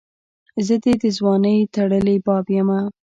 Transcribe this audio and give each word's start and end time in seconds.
زه 0.65 0.75
دي 0.83 0.93
دځوانۍ 1.01 1.57
ټړلي 1.73 2.15
باب 2.25 2.45
یمه 2.57 2.79